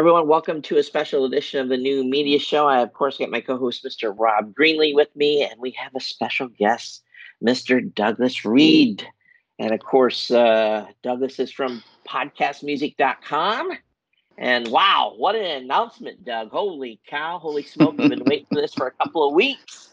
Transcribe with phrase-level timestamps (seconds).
[0.00, 0.26] everyone.
[0.26, 2.66] Welcome to a special edition of the new media show.
[2.66, 4.14] I, of course, get my co host, Mr.
[4.16, 7.02] Rob Greenlee, with me, and we have a special guest,
[7.44, 7.94] Mr.
[7.94, 9.06] Douglas Reed.
[9.58, 13.72] And of course, uh, Douglas is from podcastmusic.com.
[14.38, 16.48] And wow, what an announcement, Doug.
[16.48, 17.96] Holy cow, holy smoke.
[17.98, 19.90] I've been waiting for this for a couple of weeks.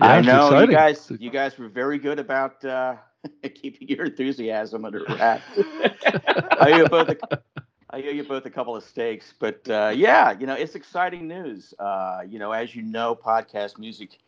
[0.00, 2.96] Yeah, I know you guys you guys were very good about uh,
[3.54, 5.42] keeping your enthusiasm under wraps.
[5.58, 7.42] I owe you both a,
[7.92, 11.28] I owe you both a couple of steaks, but uh, yeah, you know it's exciting
[11.28, 11.74] news.
[11.78, 14.18] Uh, you know, as you know, podcast music.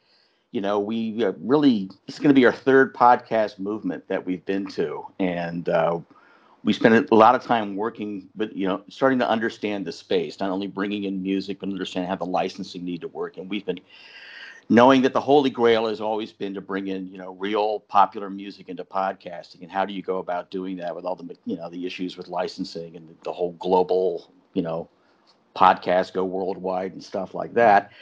[0.52, 4.44] You know, we uh, really it's going to be our third podcast movement that we've
[4.44, 5.98] been to, and uh,
[6.62, 10.40] we spent a lot of time working, but you know, starting to understand the space,
[10.40, 13.36] not only bringing in music, but understand how the licensing need to work.
[13.36, 13.80] And we've been
[14.68, 18.30] knowing that the holy grail has always been to bring in you know real popular
[18.30, 21.56] music into podcasting and how do you go about doing that with all the you
[21.56, 24.88] know the issues with licensing and the whole global you know
[25.54, 27.92] podcast go worldwide and stuff like that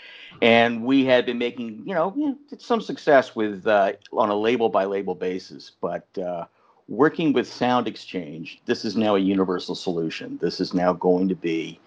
[0.41, 4.85] and we had been making you know some success with uh, on a label by
[4.85, 6.45] label basis but uh,
[6.89, 11.35] working with sound exchange this is now a universal solution this is now going to
[11.35, 11.79] be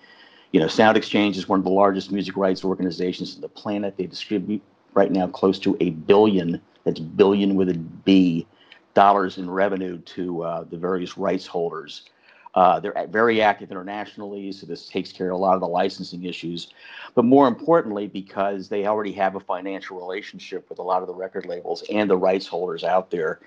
[0.56, 3.98] you know, Sound Exchange is one of the largest music rights organizations on the planet.
[3.98, 4.62] They distribute
[4.96, 8.48] right now close to a billion, that's billion with a B,
[8.96, 12.10] dollars in revenue to uh, the various rights holders.
[12.56, 16.24] Uh, they're very active internationally, so this takes care of a lot of the licensing
[16.24, 16.70] issues.
[17.14, 21.14] But more importantly, because they already have a financial relationship with a lot of the
[21.14, 23.42] record labels and the rights holders out there,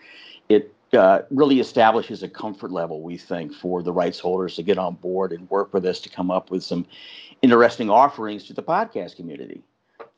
[0.50, 4.76] it uh, really establishes a comfort level, we think, for the rights holders to get
[4.76, 6.86] on board and work with us to come up with some
[7.40, 9.62] interesting offerings to the podcast community.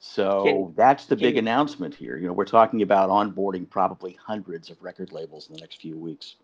[0.02, 2.16] So can, that's the big announcement here.
[2.16, 5.96] You know, we're talking about onboarding probably hundreds of record labels in the next few
[5.96, 6.36] weeks.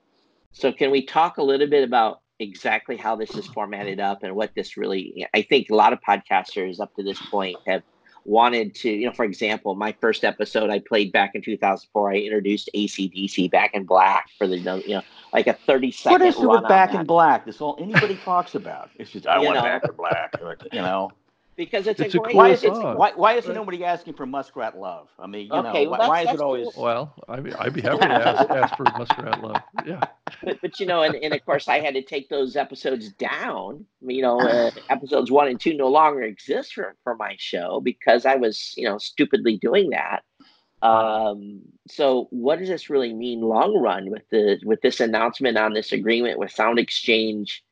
[0.52, 4.36] So can we talk a little bit about exactly how this is formatted up and
[4.36, 7.82] what this really I think a lot of podcasters up to this point have
[8.26, 12.16] wanted to, you know, for example, my first episode I played back in 2004, I
[12.16, 15.02] introduced ACDC Back in Black for the, you know,
[15.32, 16.20] like a 30 second.
[16.20, 17.46] What is it with Back in Black?
[17.46, 18.90] That's all anybody talks about.
[18.96, 19.62] It's just, I you want know.
[19.62, 20.34] Back in Black.
[20.72, 21.10] You know
[21.56, 22.36] because it's, it's a, a, great.
[22.36, 25.08] Why is, it, why, why isn't nobody asking for Muskrat Love?
[25.18, 26.68] I mean, you okay, know, well, why, why is it always?
[26.74, 26.84] Cool.
[26.84, 29.62] Well, I mean, I'd be happy to ask, ask for Muskrat Love.
[29.86, 30.00] Yeah.
[30.42, 33.84] But, but you know, and, and of course, I had to take those episodes down.
[34.02, 38.26] You know, uh, episodes one and two no longer exist for, for my show because
[38.26, 40.22] I was, you know, stupidly doing that.
[40.82, 45.72] Um, so, what does this really mean long run with the with this announcement on
[45.72, 47.64] this agreement with Sound Exchange?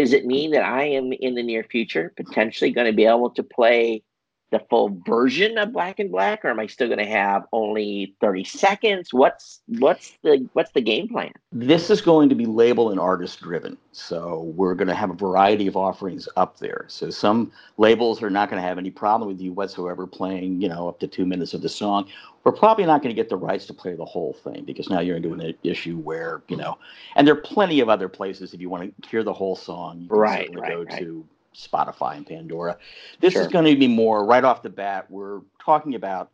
[0.00, 3.28] Does it mean that I am in the near future potentially going to be able
[3.32, 4.02] to play
[4.50, 8.14] the full version of Back in Black, or am I still going to have only
[8.20, 9.12] thirty seconds?
[9.12, 11.32] What's what's the what's the game plan?
[11.52, 15.14] This is going to be label and artist driven, so we're going to have a
[15.14, 16.84] variety of offerings up there.
[16.88, 20.68] So some labels are not going to have any problem with you whatsoever playing, you
[20.68, 22.08] know, up to two minutes of the song.
[22.42, 25.00] We're probably not going to get the rights to play the whole thing because now
[25.00, 26.78] you're into an issue where you know,
[27.14, 30.00] and there are plenty of other places if you want to hear the whole song.
[30.00, 30.98] You can right, certainly right, go right.
[30.98, 32.76] to Spotify and Pandora.
[33.20, 33.42] This Sure.
[33.42, 35.10] is going to be more right off the bat.
[35.10, 36.30] We're talking about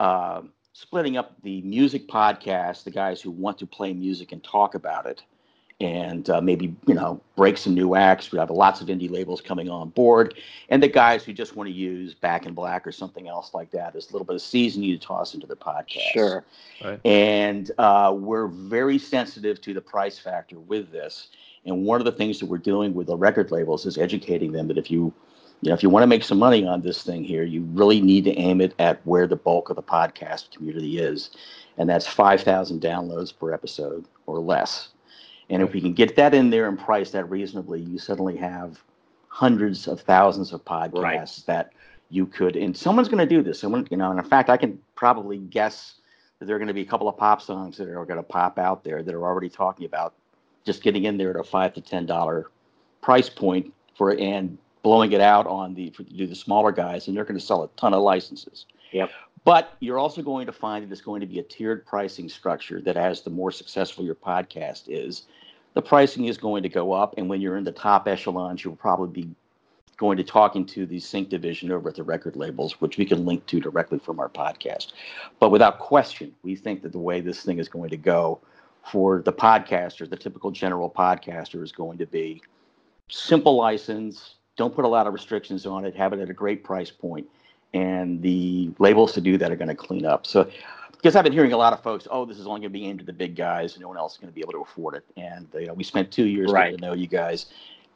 [0.00, 4.74] uh, splitting up the music podcast, the guys who want to play music and talk
[4.74, 5.22] about it,
[5.80, 8.32] and uh, maybe you know break some new acts.
[8.32, 10.34] We have lots of indie labels coming on board,
[10.70, 13.70] and the guys who just want to use Back in Black or something else like
[13.72, 16.12] that as a little bit of seasoning to toss into the podcast.
[16.12, 16.44] Sure.
[16.84, 17.00] Right.
[17.04, 21.28] And uh, we're very sensitive to the price factor with this.
[21.66, 24.68] And one of the things that we're doing with the record labels is educating them
[24.68, 25.12] that if you,
[25.62, 28.00] you know, if you want to make some money on this thing here, you really
[28.00, 31.30] need to aim it at where the bulk of the podcast community is,
[31.76, 34.88] and that's five thousand downloads per episode or less.
[35.48, 38.82] And if we can get that in there and price that reasonably, you suddenly have
[39.28, 41.42] hundreds of thousands of podcasts Right.
[41.46, 41.72] that
[42.10, 42.56] you could.
[42.56, 43.60] And someone's going to do this.
[43.60, 45.94] Someone, you know, and in fact, I can probably guess
[46.38, 48.22] that there are going to be a couple of pop songs that are going to
[48.22, 50.14] pop out there that are already talking about
[50.66, 52.50] just getting in there at a five to ten dollar
[53.00, 57.16] price point for and blowing it out on the for, do the smaller guys, and
[57.16, 58.66] they're going to sell a ton of licenses.
[58.92, 59.10] Yep.
[59.44, 62.80] But you're also going to find that it's going to be a tiered pricing structure
[62.82, 65.22] that as the more successful your podcast is,
[65.74, 67.14] the pricing is going to go up.
[67.16, 69.30] And when you're in the top echelons, you'll probably be
[69.98, 73.24] going to talking to the sync division over at the record labels, which we can
[73.24, 74.92] link to directly from our podcast.
[75.38, 78.40] But without question, we think that the way this thing is going to go
[78.90, 82.42] for the podcaster, the typical general podcaster, is going to be
[83.08, 84.36] simple license.
[84.56, 85.94] Don't put a lot of restrictions on it.
[85.96, 87.26] Have it at a great price point,
[87.74, 90.26] and the labels to do that are going to clean up.
[90.26, 90.48] So,
[90.92, 92.86] because I've been hearing a lot of folks, oh, this is only going to be
[92.86, 94.62] aimed at the big guys, and no one else is going to be able to
[94.62, 95.04] afford it.
[95.16, 96.66] And you know, we spent two years Right.
[96.66, 97.46] getting to know you guys,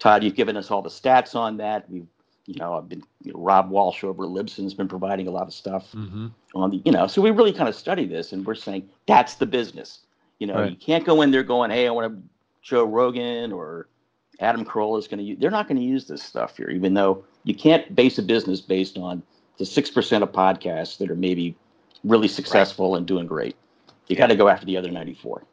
[0.01, 1.89] Todd, you've given us all the stats on that.
[1.89, 2.07] We've,
[2.47, 5.47] you know, I've been you know, Rob Walsh over at Libsyn's been providing a lot
[5.47, 6.29] of stuff mm-hmm.
[6.55, 9.37] on the, you know, so we really kind of study this, and we're saying that's
[9.37, 10.01] the business.
[10.41, 10.71] You know, right.
[10.71, 12.23] you can't go in there going, hey, I want to
[12.63, 13.89] Joe Rogan or
[14.41, 15.39] Adam Carolla is going to use.
[15.39, 18.61] They're not going to use this stuff here, even though you can't base a business
[18.61, 19.23] based on
[19.59, 21.55] the six percent of podcasts that are maybe
[22.05, 22.99] really successful right.
[22.99, 23.55] and doing great.
[24.09, 25.45] You got to go after the other ninety four.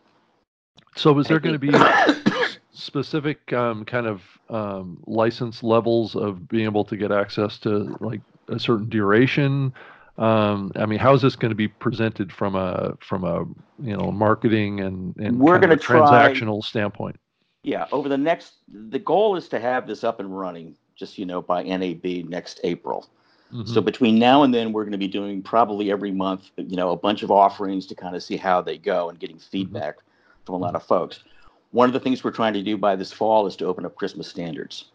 [0.96, 1.72] So, is there going to be
[2.72, 8.22] specific um, kind of um, license levels of being able to get access to like
[8.48, 9.74] a certain duration?
[10.18, 13.40] Um, I mean, how is this going to be presented from a from a
[13.80, 17.18] you know marketing and and we're going to transactional standpoint?
[17.64, 21.26] Yeah, over the next, the goal is to have this up and running, just you
[21.26, 23.10] know, by NAB next April.
[23.54, 23.72] Mm-hmm.
[23.72, 26.92] So between now and then, we're going to be doing probably every month, you know,
[26.92, 29.50] a bunch of offerings to kind of see how they go and getting mm-hmm.
[29.50, 30.46] feedback mm-hmm.
[30.46, 31.24] from a lot of folks.
[31.72, 33.96] One of the things we're trying to do by this fall is to open up
[33.96, 34.86] Christmas standards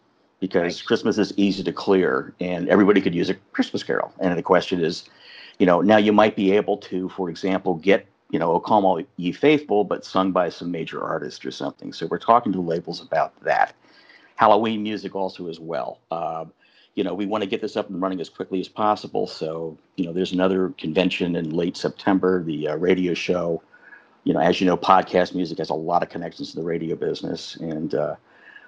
[0.43, 4.11] because Christmas is easy to clear and everybody could use a Christmas carol.
[4.19, 5.05] And the question is,
[5.57, 8.83] you know, now you might be able to, for example, get, you know, O Come
[8.83, 11.93] All Ye Faithful, but sung by some major artist or something.
[11.93, 13.73] So we're talking to labels about that.
[14.35, 15.99] Halloween music also as well.
[16.11, 16.43] Uh,
[16.95, 19.27] you know, we want to get this up and running as quickly as possible.
[19.27, 23.63] So, you know, there's another convention in late September, the uh, radio show
[24.25, 26.95] you know, as you know, podcast music has a lot of connections to the radio
[26.95, 28.15] business, and uh,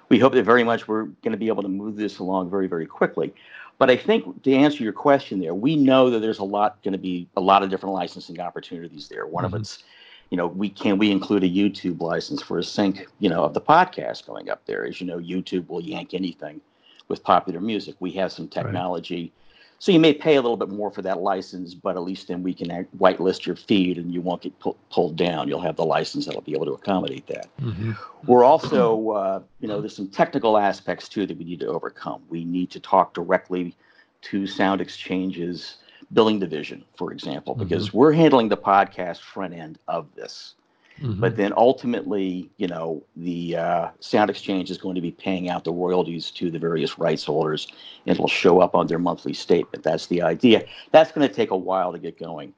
[0.08, 2.66] we hope that very much we're going to be able to move this along very,
[2.66, 3.34] very quickly.
[3.78, 6.92] But I think to answer your question there, we know that there's a lot going
[6.92, 9.26] to be a lot of different licensing opportunities there.
[9.26, 9.54] One mm-hmm.
[9.54, 9.82] of it's,
[10.30, 13.54] you know, we can we include a YouTube license for a sync, you know, of
[13.54, 14.86] the podcast going up there.
[14.86, 16.60] As you know, YouTube will yank anything
[17.08, 17.96] with popular music.
[18.00, 19.22] We have some technology.
[19.22, 19.32] Right
[19.78, 22.42] so you may pay a little bit more for that license, but at least then
[22.42, 25.48] we can whitelist your feed and you won't get pu- pulled down.
[25.48, 27.48] You'll have the license that'll be able to accommodate that.
[27.60, 27.92] Mm-hmm.
[28.26, 32.22] We're also, uh, you know, there's some technical aspects too that we need to overcome.
[32.30, 33.76] We need to talk directly
[34.22, 35.76] to SoundExchange's
[36.12, 37.98] billing division, for example, because mm-hmm.
[37.98, 40.54] we're handling the podcast front end of this.
[41.00, 41.20] Mm-hmm.
[41.20, 45.72] But then ultimately, you know, the uh, SoundExchange is going to be paying out the
[45.72, 47.68] royalties to the various rights holders,
[48.06, 49.84] and it'll show up on their monthly statement.
[49.84, 50.64] That's the idea.
[50.92, 52.54] That's going to take a while to get going.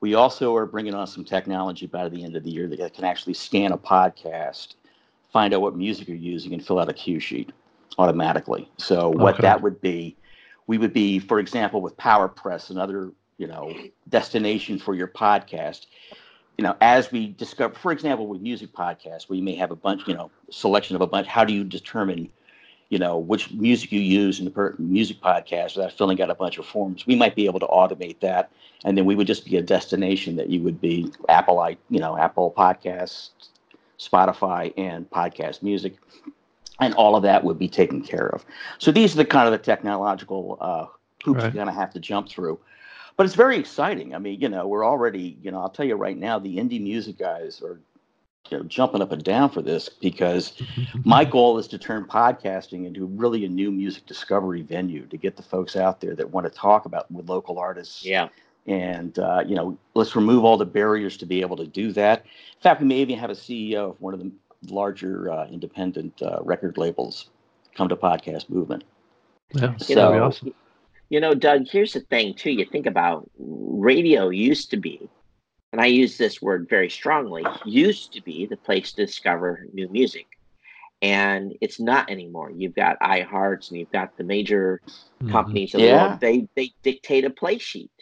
[0.00, 3.04] We also are bringing on some technology by the end of the year that can
[3.04, 4.74] actually scan a podcast,
[5.32, 7.52] find out what music you're using, and fill out a cue sheet
[7.98, 8.68] automatically.
[8.78, 9.42] So what okay.
[9.42, 10.16] that would be,
[10.66, 13.74] we would be, for example, with PowerPress, another you know
[14.08, 15.86] destination for your podcast
[16.58, 19.76] you know, as we discover, for example, with music podcasts, where you may have a
[19.76, 22.28] bunch, you know, selection of a bunch, how do you determine,
[22.90, 26.34] you know, which music you use in the per- music podcast without filling out a
[26.34, 27.06] bunch of forms?
[27.06, 28.50] We might be able to automate that,
[28.84, 32.18] and then we would just be a destination that you would be Apple, you know,
[32.18, 33.30] Apple Podcasts,
[33.98, 35.96] Spotify, and podcast music,
[36.80, 38.44] and all of that would be taken care of.
[38.78, 40.86] So these are the kind of the technological uh,
[41.24, 41.44] hoops right.
[41.44, 42.58] you're going to have to jump through
[43.16, 44.14] but it's very exciting.
[44.14, 46.82] I mean, you know, we're already, you know, I'll tell you right now, the indie
[46.82, 47.78] music guys are
[48.50, 50.60] you know, jumping up and down for this because
[51.04, 55.36] my goal is to turn podcasting into really a new music discovery venue to get
[55.36, 58.04] the folks out there that want to talk about with local artists.
[58.04, 58.28] Yeah.
[58.66, 62.20] And uh, you know, let's remove all the barriers to be able to do that.
[62.20, 64.30] In fact, we may even have a CEO of one of the
[64.68, 67.30] larger uh, independent uh, record labels
[67.74, 68.84] come to podcast movement.
[69.54, 70.54] Yeah, so, awesome.
[71.12, 72.52] You know, Doug, here's the thing, too.
[72.52, 75.10] You think about radio used to be,
[75.70, 79.90] and I use this word very strongly, used to be the place to discover new
[79.90, 80.24] music.
[81.02, 82.50] And it's not anymore.
[82.50, 85.30] You've got iHearts and you've got the major mm-hmm.
[85.30, 85.86] companies of yeah.
[85.86, 86.20] the world.
[86.20, 87.92] They they dictate a play sheet.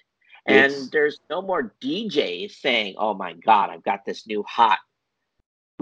[0.47, 0.90] And it's...
[0.90, 4.79] there's no more DJs saying, Oh my God, I've got this new hot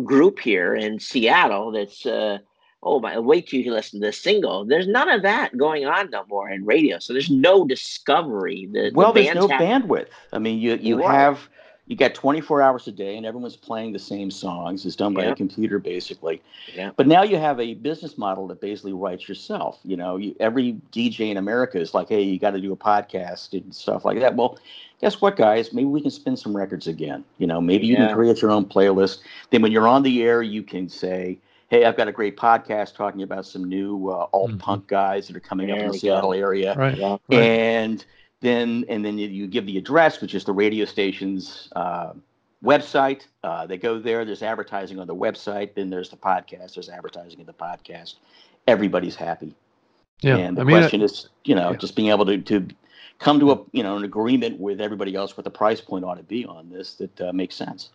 [0.03, 2.39] group here in Seattle that's uh,
[2.83, 4.65] oh my wait till you listen to the single.
[4.65, 6.99] There's none of that going on no more in radio.
[6.99, 8.69] So there's no discovery.
[8.73, 10.09] The, well the there's no have, bandwidth.
[10.33, 11.15] I mean you you right.
[11.15, 11.49] have
[11.87, 14.85] you got 24 hours a day and everyone's playing the same songs.
[14.85, 15.31] It's done by yeah.
[15.31, 16.43] a computer basically.
[16.75, 16.91] Yeah.
[16.97, 19.81] but now you have a business model that basically writes yourself.
[19.83, 22.77] You know you, every dj in america is like hey you got to do a
[22.77, 24.37] podcast and stuff like that.
[24.37, 24.59] Well
[25.01, 25.73] guess what guys?
[25.73, 27.25] Maybe we can spin some records again.
[27.39, 28.07] You know maybe you yeah.
[28.07, 29.19] can create your own playlist.
[29.51, 32.95] Then when you're on the air you can say hey, I've got a great podcast
[32.95, 34.59] talking about some new uh, alt mm-hmm.
[34.59, 36.39] punk guys that are coming there up in the Seattle go.
[36.39, 36.75] area.
[36.75, 36.97] Right.
[36.97, 37.41] Yeah, right.
[37.41, 38.05] And
[38.41, 42.13] then and then you, give the address, which is the radio station's uh,
[42.65, 43.27] website.
[43.45, 44.25] Uh, they go there.
[44.25, 45.75] There's advertising on the website.
[45.75, 46.75] Then there's the podcast.
[46.75, 48.15] There's advertising in the podcast.
[48.67, 49.55] Everybody's happy.
[50.21, 50.37] Yeah.
[50.37, 51.77] And the I mean, question is, you know, yeah.
[51.77, 52.67] just being able to, to
[53.19, 56.17] come to a you know an agreement with everybody else what the price point ought
[56.17, 57.91] to be on this that uh, makes sense.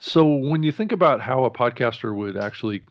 [0.00, 2.82] So when you think about how a podcaster would actually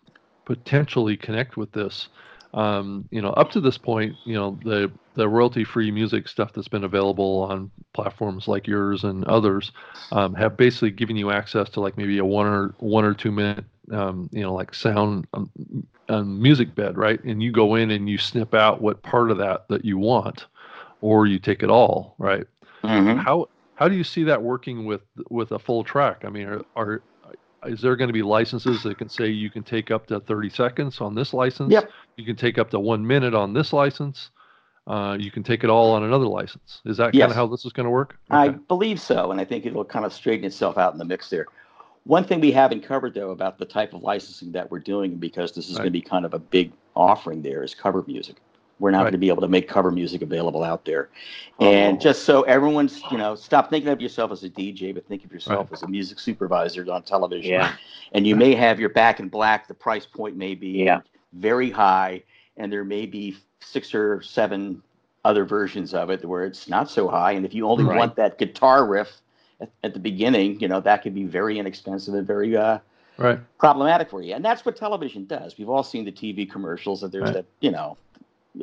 [0.49, 2.07] potentially connect with this.
[2.55, 6.67] Um, you know, up to this point, you know, the the royalty-free music stuff that's
[6.67, 9.71] been available on platforms like yours and others
[10.11, 13.31] um, have basically given you access to like maybe a one or one or two
[13.31, 15.51] minute, um, you know, like sound um,
[16.09, 17.23] um, music bed, right?
[17.23, 20.47] And you go in and you snip out what part of that that you want,
[21.01, 22.47] or you take it all, right?
[22.83, 23.19] Mm-hmm.
[23.19, 23.49] How
[23.79, 26.23] how do you see that working with with a full track?
[26.25, 27.01] I mean, are, are
[27.65, 30.49] is there going to be licenses that can say you can take up to 30
[30.49, 31.71] seconds on this license?
[31.71, 31.89] Yep.
[32.17, 34.31] You can take up to one minute on this license.
[34.85, 36.81] Uh, you can take it all on another license.
[36.85, 37.23] Is that yes.
[37.23, 38.17] kind of how this is going to work?
[38.29, 38.37] Okay.
[38.37, 41.29] I believe so, and I think it'll kind of straighten itself out in the mix
[41.29, 41.45] there.
[42.03, 45.53] One thing we haven't covered though about the type of licensing that we're doing, because
[45.53, 45.83] this is right.
[45.83, 48.41] going to be kind of a big offering there, is cover music.
[48.79, 49.03] We're not right.
[49.05, 51.09] going to be able to make cover music available out there.
[51.59, 51.99] And oh.
[51.99, 55.33] just so everyone's, you know, stop thinking of yourself as a DJ, but think of
[55.33, 55.77] yourself right.
[55.77, 57.51] as a music supervisor on television.
[57.51, 57.73] Yeah.
[58.13, 59.67] And you may have your back in black.
[59.67, 61.01] The price point may be yeah.
[61.33, 62.23] very high,
[62.55, 64.81] and there may be six or seven
[65.25, 67.33] other versions of it where it's not so high.
[67.33, 67.97] And if you only right.
[67.97, 69.21] want that guitar riff
[69.59, 72.79] at, at, the beginning, you know, that could be very inexpensive and very uh,
[73.17, 73.39] right.
[73.57, 74.33] problematic for you.
[74.33, 75.57] And that's what television does.
[75.57, 77.33] We've all seen the TV commercials that there's right.
[77.33, 77.97] that, you know,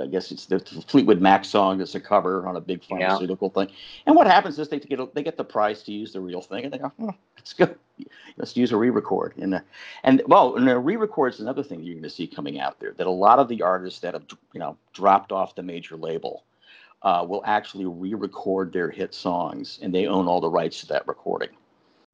[0.03, 3.65] I guess it's the Fleetwood Mac song that's a cover on a big pharmaceutical yeah.
[3.65, 3.75] thing.
[4.07, 6.65] And what happens is they get they get the price to use the real thing,
[6.65, 7.75] and they go, oh, let's go,
[8.37, 9.35] let's use a re-record.
[9.37, 9.61] And uh,
[10.05, 12.93] and well, and a re-record is another thing you're going to see coming out there.
[12.93, 16.45] That a lot of the artists that have you know dropped off the major label
[17.03, 21.07] uh, will actually re-record their hit songs, and they own all the rights to that
[21.07, 21.51] recording.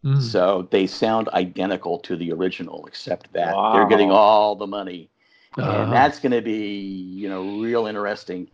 [0.05, 0.21] Mm.
[0.21, 3.73] So they sound identical to the original, except that wow.
[3.73, 5.09] they're getting all the money
[5.59, 5.83] uh-huh.
[5.83, 8.49] and that's going to be you know real interesting.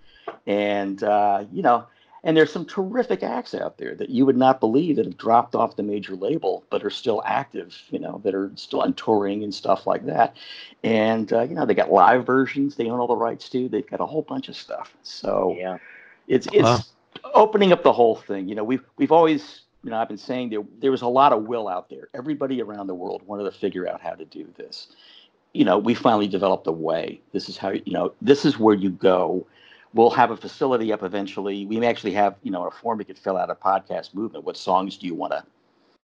[0.47, 1.87] And uh, you know
[2.25, 5.55] and there's some terrific acts out there that you would not believe that have dropped
[5.55, 9.43] off the major label but are still active you know that are still on touring
[9.43, 10.37] and stuff like that.
[10.83, 13.69] And uh, you know they got live versions they own all the rights to.
[13.69, 14.95] They've got a whole bunch of stuff.
[15.03, 15.79] So yeah.
[16.27, 17.31] it's it's uh-huh.
[17.35, 18.49] opening up the whole thing.
[18.49, 21.33] You know we've we've always you know i've been saying there there was a lot
[21.33, 22.09] of will out there.
[22.15, 24.89] Everybody around the world wanted to figure out how to do this
[25.53, 27.21] you know, we finally developed a way.
[27.33, 29.47] This is how, you know, this is where you go.
[29.95, 31.65] We'll have a facility up eventually.
[31.67, 34.45] We may actually have, you know, a form we could fill out a podcast movement.
[34.45, 35.45] What songs do you want to,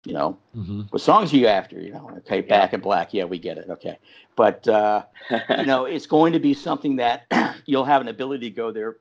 [0.06, 0.82] you know, mm-hmm.
[0.89, 1.79] what songs are you after?
[1.79, 3.13] You know, okay, back in black.
[3.13, 3.67] Yeah, we get it.
[3.70, 4.00] Okay.
[4.36, 7.25] But, uh, you know, it's going to be something that
[7.65, 8.98] you'll have an ability to go there.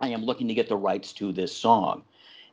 [0.00, 2.02] I am looking to get the rights to this song.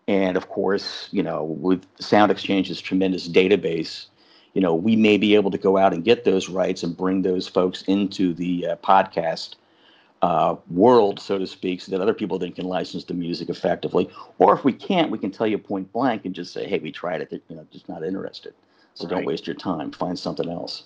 [0.08, 4.08] And of course, you know, with Sound Exchange's tremendous database,
[4.58, 7.22] you know, we may be able to go out and get those rights and bring
[7.22, 9.54] those folks into the uh, podcast
[10.24, 14.10] uh, world, so to speak, so that other people then can license the music effectively.
[14.40, 16.92] Or if we can't, we can tell you point blank and just say, "Hey, we
[16.92, 17.44] tried it.
[17.50, 18.56] You know, just not interested.
[18.96, 19.18] So right.
[19.18, 19.92] don't waste your time.
[19.92, 20.86] Find something else."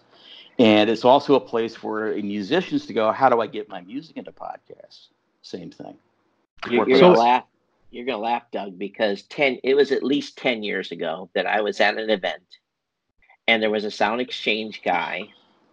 [0.60, 3.14] And it's also a place for musicians to go.
[3.14, 5.08] How do I get my music into podcasts?
[5.44, 5.96] Same thing.
[6.70, 7.46] You're, you're gonna laugh.
[7.90, 9.60] You're gonna laugh, Doug, because ten.
[9.64, 12.44] It was at least ten years ago that I was at an event
[13.52, 15.28] and there was a sound exchange guy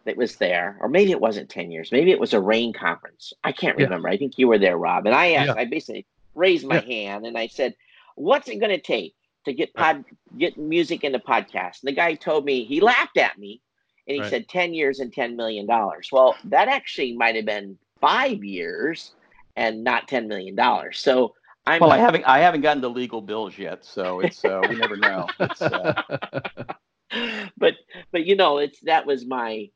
[0.05, 3.33] that was there, or maybe it wasn't 10 years, maybe it was a rain conference.
[3.45, 4.09] I can't remember.
[4.09, 4.15] Yeah.
[4.15, 5.07] I think you were there, Rob.
[5.07, 5.63] And I asked, yeah.
[5.63, 6.05] I basically
[6.35, 7.05] raised my yeah.
[7.05, 7.77] hand and I said,
[8.17, 10.05] What's it going to take to get pod,
[10.37, 11.83] get music into podcasts?
[11.83, 13.61] And the guy told me, he laughed at me
[14.09, 14.31] and he right.
[14.31, 15.65] said 10 years and $10 million.
[16.11, 19.13] Well, that actually might have been five years
[19.55, 20.59] and not $10 million.
[20.95, 23.85] So I'm, well, I haven't, I haven't gotten the legal bills yet.
[23.85, 25.29] So it's, uh, we never know.
[27.57, 27.75] But
[28.13, 29.71] but you know it's that was my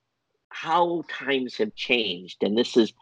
[0.50, 2.42] how times have changed.
[2.42, 2.92] And this is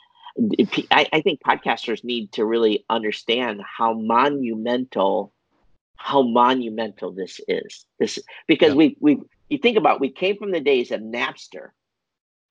[0.91, 5.33] I, I think podcasters need to really understand how monumental
[5.97, 7.85] how monumental this is.
[7.99, 8.77] This because yeah.
[8.77, 9.19] we we
[9.49, 11.71] you think about we came from the days of napster.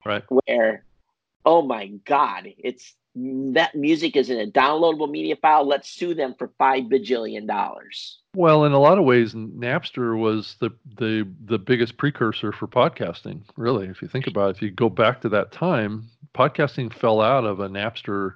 [0.05, 0.23] Right.
[0.29, 0.83] Where
[1.45, 5.67] oh my god it's that music is in a downloadable media file.
[5.67, 8.19] Let's sue them for five bajillion dollars.
[8.35, 13.41] Well, in a lot of ways, Napster was the the the biggest precursor for podcasting.
[13.57, 17.21] Really, if you think about it, if you go back to that time, podcasting fell
[17.21, 18.35] out of a Napster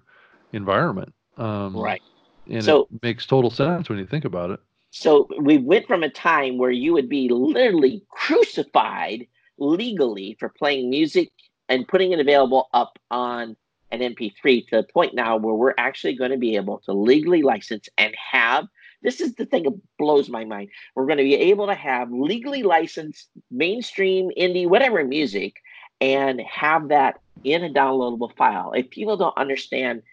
[0.52, 1.14] environment.
[1.38, 2.02] Um, right.
[2.50, 4.60] And so, it makes total sense when you think about it.
[4.96, 9.26] So we went from a time where you would be literally crucified
[9.58, 11.32] legally for playing music
[11.70, 13.56] and putting it available up on
[13.94, 17.44] an MP3 to the point now where we're actually going to be able to legally
[17.44, 18.68] license and have
[19.04, 20.70] this is the thing that blows my mind.
[20.96, 25.58] We're going to be able to have legally licensed mainstream, indie, whatever music
[26.02, 28.72] and have that in a downloadable file.
[28.74, 30.04] If people don't understand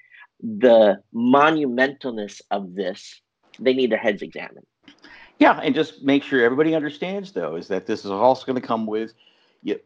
[0.43, 3.21] the monumentalness of this,
[3.59, 4.67] they need their heads examined.
[5.39, 8.67] Yeah, and just make sure everybody understands though is that this is also going to
[8.67, 9.15] come with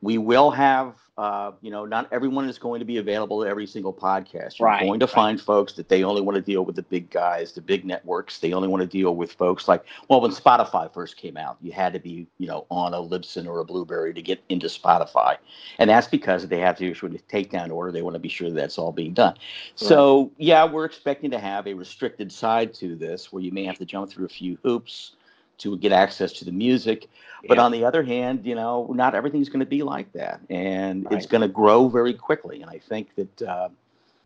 [0.01, 3.67] we will have uh, you know, not everyone is going to be available to every
[3.67, 4.59] single podcast.
[4.59, 5.15] You're right, going to right.
[5.15, 8.41] find folks that they only want to deal with the big guys, the big networks.
[8.41, 11.71] They only want to deal with folks like, well, when Spotify first came out, you
[11.71, 15.37] had to be, you know, on a Libsyn or a Blubrry to get into Spotify.
[15.79, 17.93] And that's because they have to issue a takedown order.
[17.93, 19.35] They want to be sure that's all being done.
[19.35, 19.41] Right.
[19.77, 23.79] So, yeah, we're expecting to have a restricted side to this where you may have
[23.79, 25.13] to jump through a few hoops
[25.59, 27.09] to get access to the music.
[27.47, 27.65] But yeah.
[27.65, 31.15] on the other hand, you know, not everything's going to be like that, and right.
[31.15, 32.63] it's going to grow very quickly.
[32.63, 33.69] And I think that, uh,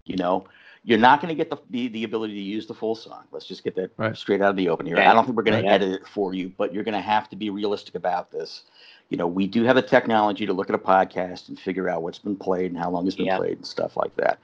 [0.04, 0.46] you know,
[0.84, 3.24] you're not going to get the, the, the ability to use the full song.
[3.32, 4.16] Let's just get that right.
[4.16, 4.96] straight out of the open here.
[4.98, 7.28] I don't think we're going to edit it for you, but you're going to have
[7.30, 8.62] to be realistic about this.
[9.10, 12.02] You know, we do have the technology to look at a podcast and figure out
[12.02, 14.38] what's been played and how long it's been played and stuff like that.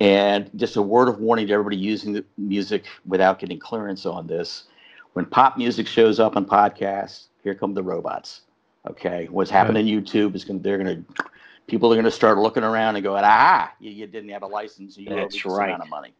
[0.00, 4.26] And just a word of warning to everybody using the music without getting clearance on
[4.26, 4.64] this
[5.14, 8.42] when pop music shows up on podcasts, here come the robots.
[8.88, 9.96] Okay, what's happening right.
[9.96, 10.62] on YouTube is going.
[10.62, 11.24] They're going to.
[11.66, 14.46] People are going to start looking around and going, ah, you, you didn't have a
[14.46, 14.96] license.
[14.96, 15.68] You That's right.
[15.68, 16.12] amount of money.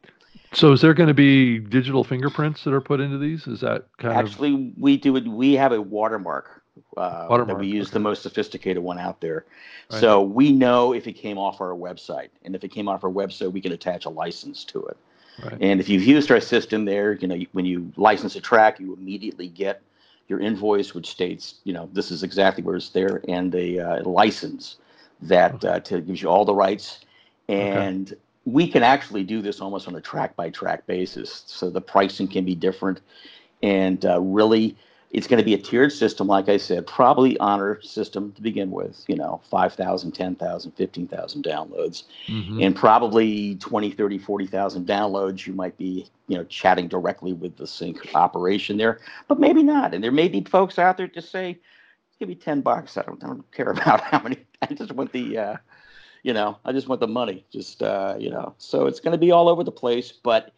[0.53, 3.47] So, is there going to be digital fingerprints that are put into these?
[3.47, 4.79] Is that kind of actually of...
[4.79, 5.27] we do it?
[5.27, 6.63] We have a watermark.
[6.97, 7.95] Uh, watermark that we use okay.
[7.95, 9.47] the most sophisticated one out there.
[9.91, 10.01] Right.
[10.01, 13.11] So we know if it came off our website, and if it came off our
[13.11, 14.97] website, we can attach a license to it.
[15.43, 15.57] Right.
[15.61, 18.95] And if you've used our system there, you know, when you license a track, you
[18.95, 19.83] immediately get
[20.29, 24.03] your invoice, which states, you know, this is exactly where it's there, and a uh,
[24.05, 24.77] license
[25.23, 27.01] that uh, to, gives you all the rights.
[27.49, 28.21] And okay.
[28.45, 31.43] we can actually do this almost on a track by track basis.
[31.47, 33.01] So the pricing can be different.
[33.63, 34.77] And uh, really,
[35.13, 38.71] it's going to be a tiered system, like I said, probably honor system to begin
[38.71, 42.05] with, you know, 5,000, 10,000, 15,000 downloads.
[42.29, 42.63] Mm-hmm.
[42.63, 47.67] And probably 20, 30, 40,000 downloads, you might be, you know, chatting directly with the
[47.67, 49.95] sync operation there, but maybe not.
[49.95, 51.59] And there may be folks out there just say,
[52.21, 52.97] give me 10 bucks.
[52.97, 55.57] I don't, I don't care about how many, I just want the, uh,
[56.23, 57.45] you know, I just want the money.
[57.51, 60.13] Just, uh, you know, so it's going to be all over the place.
[60.13, 60.53] But,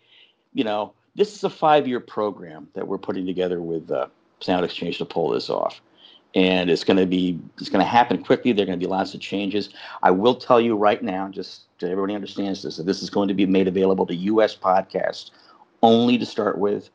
[0.53, 4.09] you know, this is a five year program that we're putting together with, uh,
[4.43, 5.81] Sound Exchange to pull this off.
[6.35, 8.53] And it's going to be it's going to happen quickly.
[8.53, 9.69] There are going to be lots of changes.
[10.03, 13.29] I will tell you right now, just so everybody understands this, that this is going
[13.29, 14.57] to be made available to U.S.
[14.57, 15.31] podcasts
[15.83, 16.89] only to start with,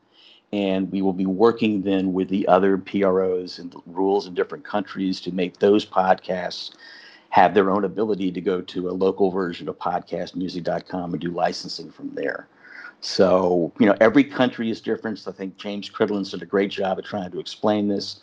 [0.52, 5.20] and we will be working then with the other PROs and rules in different countries
[5.20, 6.72] to make those podcasts
[7.30, 11.90] have their own ability to go to a local version of podcastmusic.com and do licensing
[11.90, 12.48] from there.
[13.00, 15.18] So, you know, every country is different.
[15.20, 18.20] So I think James Cridland's did a great job of trying to explain this.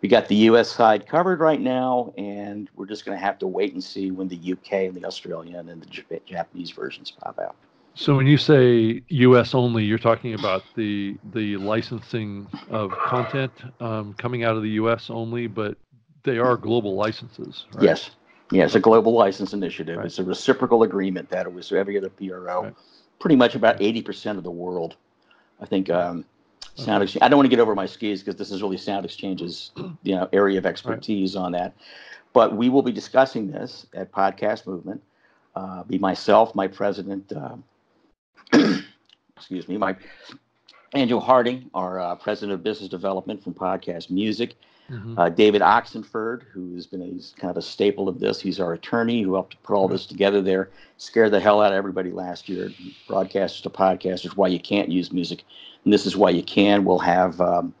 [0.00, 3.46] We got the US side covered right now, and we're just going to have to
[3.46, 7.56] wait and see when the UK and the Australian and the Japanese versions pop out.
[7.94, 9.54] So when you say U.S.
[9.56, 15.10] only, you're talking about the the licensing of content um, coming out of the U.S.
[15.10, 15.76] only, but
[16.22, 17.66] they are global licenses.
[17.74, 17.86] Right?
[17.86, 18.10] Yes,
[18.52, 19.96] yeah, it's a global license initiative.
[19.96, 20.06] Right.
[20.06, 22.62] It's a reciprocal agreement that it was every other PRO.
[22.62, 22.74] Right
[23.18, 24.96] pretty much about 80% of the world.
[25.60, 26.24] I think um,
[26.74, 27.22] Sound Exchange.
[27.22, 30.14] I don't want to get over my skis because this is really Sound Exchange's you
[30.14, 31.42] know area of expertise right.
[31.42, 31.74] on that.
[32.32, 35.02] But we will be discussing this at Podcast Movement.
[35.56, 37.32] Uh, be myself, my president.
[37.32, 37.56] Uh,
[39.36, 39.96] excuse me, my
[40.94, 44.54] Andrew Harding, our uh, president of business development from Podcast Music.
[44.90, 45.18] Mm-hmm.
[45.18, 48.40] Uh, David Oxenford, who's been a, he's kind of a staple of this.
[48.40, 50.70] He's our attorney who helped put all this together there.
[50.96, 52.72] Scared the hell out of everybody last year,
[53.06, 55.44] broadcasters to podcasters, why you can't use music.
[55.84, 56.86] And this is why you can.
[56.86, 57.74] We'll have, um,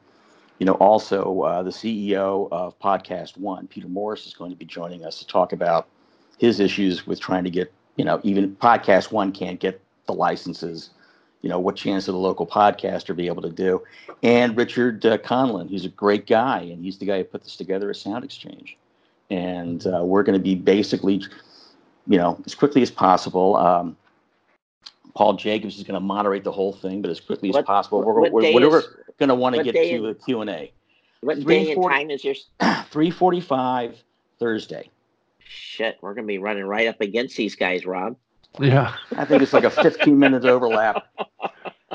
[0.58, 4.66] you know, also uh, the CEO of Podcast One, Peter Morris, is going to be
[4.66, 5.88] joining us to talk about
[6.36, 10.90] his issues with trying to get, you know, even Podcast One can't get the licenses
[11.42, 13.82] you know, what chance did a local podcaster be able to do?
[14.22, 17.56] And Richard uh, Conlon, who's a great guy, and he's the guy who put this
[17.56, 18.76] together at Sound Exchange.
[19.30, 21.22] And uh, we're going to be basically,
[22.06, 23.56] you know, as quickly as possible.
[23.56, 23.96] Um,
[25.14, 28.02] Paul Jacobs is going to moderate the whole thing, but as quickly what, as possible.
[28.02, 28.82] We're, we're, we're
[29.18, 30.72] going to want to get to a Q&A.
[31.20, 32.34] What day and time is your?
[32.60, 33.96] 345
[34.38, 34.88] Thursday.
[35.40, 38.16] Shit, we're going to be running right up against these guys, Rob.
[38.60, 38.94] Yeah.
[39.16, 41.06] I think it's like a 15 minute overlap.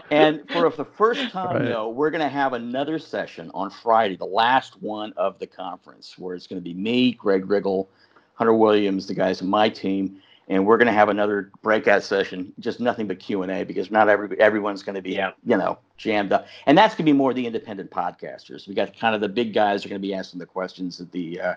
[0.10, 1.66] And for the first time, right.
[1.66, 6.18] though, we're going to have another session on Friday, the last one of the conference,
[6.18, 7.88] where it's going to be me, Greg Riggle,
[8.36, 12.54] Hunter Williams, the guys in my team, and we're going to have another breakout session,
[12.60, 15.32] just nothing but Q and A, because not every everyone's going to be, yeah.
[15.46, 18.68] you know, jammed up, and that's going to be more the independent podcasters.
[18.68, 21.12] We got kind of the big guys are going to be asking the questions that
[21.12, 21.54] the uh,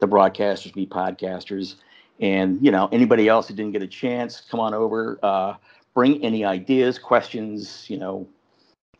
[0.00, 1.76] the broadcasters be podcasters
[2.20, 5.18] and you know, anybody else who didn't get a chance, come on over.
[5.22, 5.54] Uh,
[5.94, 8.26] bring any ideas, questions, you know,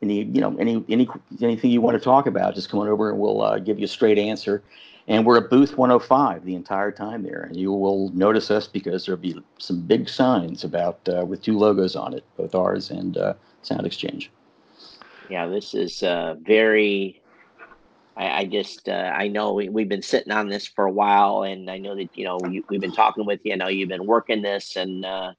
[0.03, 1.09] any you know any any
[1.41, 3.85] anything you want to talk about, just come on over and we'll uh, give you
[3.85, 4.63] a straight answer.
[5.09, 9.05] And we're at booth 105 the entire time there, and you will notice us because
[9.05, 13.17] there'll be some big signs about uh, with two logos on it, both ours and
[13.17, 14.31] uh, Sound Exchange.
[15.29, 17.22] Yeah, this is uh, very.
[18.17, 21.43] I, I just uh, I know we, have been sitting on this for a while,
[21.43, 23.53] and I know that you know we, have been talking with you.
[23.53, 25.33] I know you've been working this, and uh,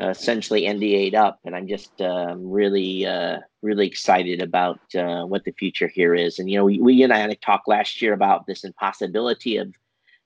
[0.00, 5.44] uh, essentially NDA'd up, and I'm just uh, really, uh, really excited about uh, what
[5.44, 6.38] the future here is.
[6.38, 9.74] And you know, we, we and I had talked last year about this impossibility of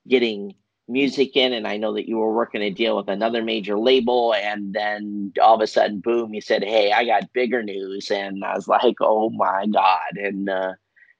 [0.06, 0.54] getting
[0.86, 4.34] music in, and I know that you were working a deal with another major label,
[4.34, 8.44] and then all of a sudden, boom, you said, "Hey, I got bigger news," and
[8.44, 10.74] I was like, "Oh my god!" And uh,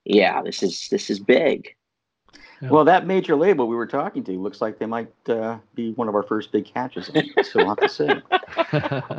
[0.04, 1.74] yeah, this is this is big.
[2.60, 2.70] Yeah.
[2.70, 6.08] Well, that major label we were talking to looks like they might uh, be one
[6.08, 7.06] of our first big catches.
[7.42, 8.08] so we'll have to see.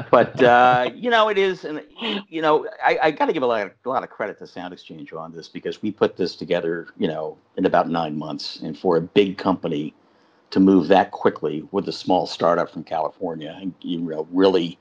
[0.11, 1.83] but uh, you know, it is, and
[2.29, 4.47] you know, I, I got to give a lot, of, a lot of credit to
[4.47, 8.59] Sound Exchange on this because we put this together, you know, in about nine months,
[8.61, 9.93] and for a big company
[10.51, 14.79] to move that quickly with a small startup from California, and you know, really,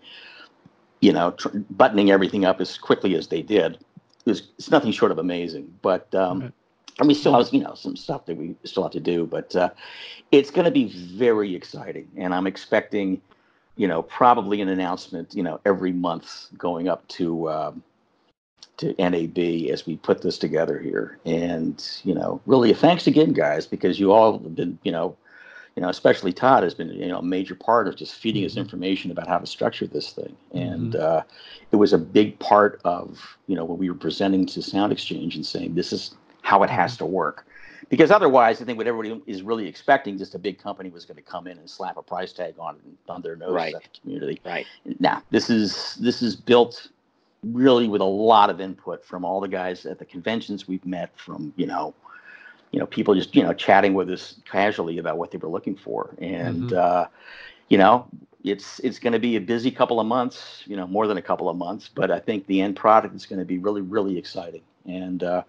[1.01, 3.79] you know, tr- buttoning everything up as quickly as they did,
[4.27, 5.73] is it's nothing short of amazing.
[5.83, 6.53] But um,
[6.99, 9.55] and we still have you know some stuff that we still have to do but
[9.57, 9.71] uh,
[10.33, 13.21] it's going to be very exciting and i'm expecting
[13.77, 17.83] you know probably an announcement you know every month going up to um,
[18.77, 19.39] to nab
[19.71, 24.13] as we put this together here and you know really thanks again guys because you
[24.13, 25.17] all have been you know
[25.77, 28.53] you know especially todd has been you know a major part of just feeding us
[28.53, 28.61] mm-hmm.
[28.61, 31.03] information about how to structure this thing and mm-hmm.
[31.03, 31.23] uh,
[31.73, 35.35] it was a big part of you know when we were presenting to sound exchange
[35.37, 36.99] and saying this is how it has mm-hmm.
[36.99, 37.47] to work.
[37.91, 41.17] Because otherwise, I think what everybody is really expecting, just a big company was going
[41.17, 43.75] to come in and slap a price tag on it on their nose right.
[43.75, 44.41] at the community.
[44.45, 44.67] Right.
[45.01, 46.89] Now, this is this is built
[47.43, 51.11] really with a lot of input from all the guys at the conventions we've met,
[51.19, 51.95] from you know,
[52.71, 55.77] you know, people just you know chatting with us casually about what they were looking
[55.77, 56.77] for, and mm-hmm.
[56.77, 57.07] uh,
[57.69, 58.07] you know,
[58.43, 61.23] it's it's going to be a busy couple of months, you know, more than a
[61.23, 64.19] couple of months, but I think the end product is going to be really really
[64.19, 65.43] exciting, and uh,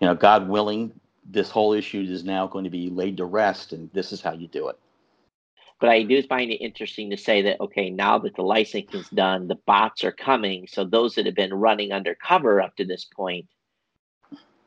[0.00, 0.92] you know, God willing,
[1.24, 4.32] this whole issue is now going to be laid to rest, and this is how
[4.32, 4.78] you do it.
[5.78, 9.08] But I do find it interesting to say that okay, now that the licensing is
[9.10, 10.66] done, the bots are coming.
[10.66, 13.46] So those that have been running undercover up to this point,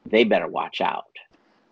[0.06, 1.06] they better watch out.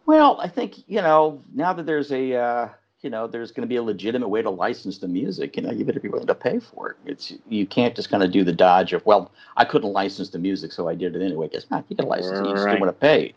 [0.07, 2.69] Well, I think you know now that there's a uh,
[3.01, 5.57] you know there's going to be a legitimate way to license the music.
[5.57, 6.97] You know, you better be willing to pay for it.
[7.05, 10.39] It's you can't just kind of do the dodge of well, I couldn't license the
[10.39, 11.49] music, so I did it anyway.
[11.49, 11.83] Guess not.
[11.89, 12.45] You can license it.
[12.45, 13.35] You just don't want to pay.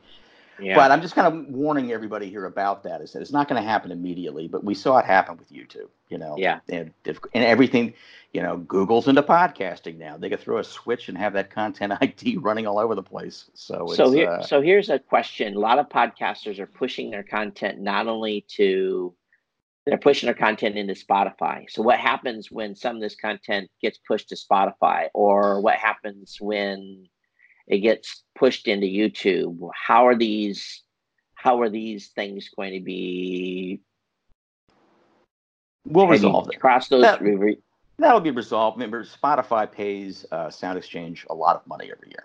[0.62, 0.76] Yeah.
[0.76, 3.00] But I'm just kind of warning everybody here about that.
[3.00, 5.88] Is that it's not going to happen immediately, but we saw it happen with YouTube.
[6.08, 7.94] You know, yeah, and and everything.
[8.32, 10.16] You know, Google's into podcasting now.
[10.16, 13.50] They could throw a switch and have that content ID running all over the place.
[13.54, 17.24] So, so here, uh, so here's a question: A lot of podcasters are pushing their
[17.24, 19.14] content not only to
[19.86, 21.64] they're pushing their content into Spotify.
[21.68, 26.36] So what happens when some of this content gets pushed to Spotify, or what happens
[26.40, 27.08] when
[27.70, 29.70] it gets pushed into YouTube.
[29.74, 30.82] How are these
[31.34, 33.80] how are these things going to be
[35.86, 36.56] We'll resolve it.
[36.56, 37.20] Across those that,
[37.98, 38.76] that'll be resolved.
[38.76, 42.24] Remember, Spotify pays uh, Sound Exchange a lot of money every year,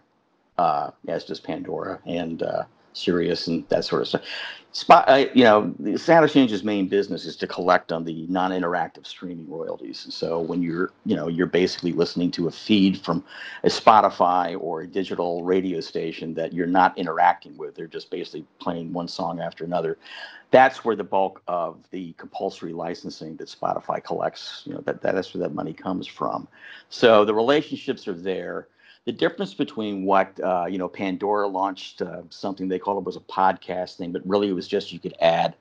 [0.58, 2.64] uh, as does Pandora and uh,
[2.96, 4.22] Sirius and that sort of stuff.
[4.72, 9.08] Spot, uh, you know, the Sound Exchange's main business is to collect on the non-interactive
[9.08, 10.06] streaming royalties.
[10.10, 13.24] So when you're, you know, you're basically listening to a feed from
[13.64, 18.46] a Spotify or a digital radio station that you're not interacting with, they're just basically
[18.60, 19.98] playing one song after another.
[20.52, 25.34] That's where the bulk of the compulsory licensing that Spotify collects, you know, that that's
[25.34, 26.50] where that money comes from.
[26.90, 28.68] So the relationships are there
[29.06, 33.16] the difference between what uh, you know pandora launched uh, something they called it was
[33.16, 35.56] a podcast thing but really it was just you could add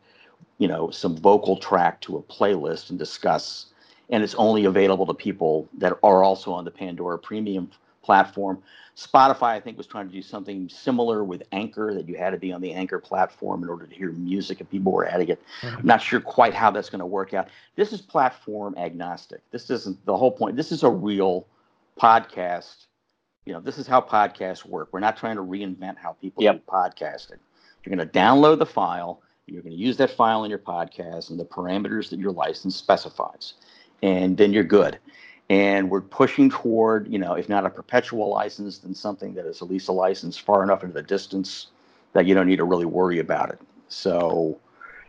[0.58, 3.66] you know some vocal track to a playlist and discuss
[4.10, 7.70] and it's only available to people that are also on the pandora premium
[8.02, 8.62] platform.
[8.96, 12.36] Spotify i think was trying to do something similar with anchor that you had to
[12.36, 15.42] be on the anchor platform in order to hear music and people were adding it.
[15.62, 15.78] Mm-hmm.
[15.78, 17.48] i'm not sure quite how that's going to work out.
[17.74, 19.40] This is platform agnostic.
[19.50, 21.44] This isn't the whole point this is a real
[22.00, 22.86] podcast
[23.46, 24.88] you know, this is how podcasts work.
[24.92, 26.56] We're not trying to reinvent how people yep.
[26.56, 27.38] do podcasting.
[27.84, 29.22] You're going to download the file.
[29.46, 32.76] You're going to use that file in your podcast and the parameters that your license
[32.76, 33.54] specifies,
[34.02, 34.98] and then you're good.
[35.50, 39.60] And we're pushing toward, you know, if not a perpetual license, then something that is
[39.60, 41.66] at least a license far enough into the distance
[42.14, 43.60] that you don't need to really worry about it.
[43.88, 44.58] So,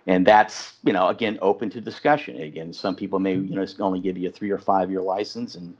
[0.08, 2.42] and that's, you know, again, open to discussion.
[2.42, 5.56] Again, some people may, you know, only give you a three or five year license,
[5.56, 5.76] and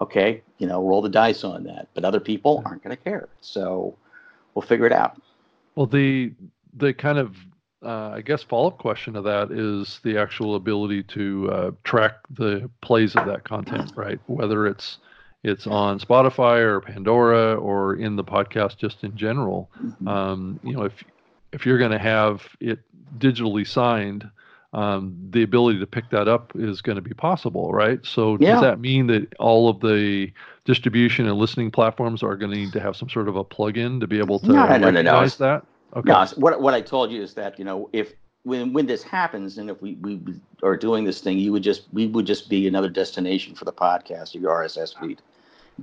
[0.00, 1.88] Okay, you know, roll the dice on that.
[1.94, 3.28] But other people aren't going to care.
[3.40, 3.96] So
[4.54, 5.20] we'll figure it out.
[5.74, 6.32] Well, the
[6.74, 7.36] the kind of
[7.84, 12.16] uh, I guess follow up question to that is the actual ability to uh, track
[12.30, 14.20] the plays of that content, right?
[14.26, 14.98] Whether it's
[15.42, 19.70] it's on Spotify or Pandora or in the podcast just in general.
[19.82, 20.08] Mm-hmm.
[20.08, 21.04] Um, you know, if
[21.52, 22.80] if you're going to have it
[23.18, 24.28] digitally signed,
[24.72, 28.04] um, the ability to pick that up is going to be possible, right?
[28.04, 28.52] So yeah.
[28.52, 30.32] does that mean that all of the
[30.64, 34.00] distribution and listening platforms are going to need to have some sort of a plug-in
[34.00, 35.28] to be able to no, recognize no, no, no.
[35.38, 35.66] that?
[35.94, 36.10] Okay.
[36.10, 39.58] No, what what I told you is that you know if when when this happens
[39.58, 40.20] and if we, we
[40.62, 43.72] are doing this thing, you would just we would just be another destination for the
[43.72, 45.20] podcast, or your RSS feed